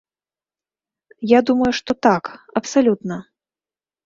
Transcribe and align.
Я 1.31 1.39
думаю, 1.49 1.67
што 1.81 1.91
так, 2.09 2.23
абсалютна. 2.63 3.21